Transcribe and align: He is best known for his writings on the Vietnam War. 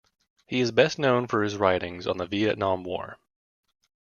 He 0.47 0.61
is 0.61 0.71
best 0.71 0.97
known 0.97 1.27
for 1.27 1.43
his 1.43 1.55
writings 1.57 2.07
on 2.07 2.17
the 2.17 2.25
Vietnam 2.25 2.83
War. 2.83 3.19